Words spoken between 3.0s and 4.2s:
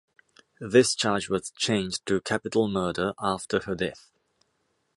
after her death.